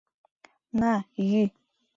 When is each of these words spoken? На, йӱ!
На, 0.79 0.93
йӱ! 1.29 1.43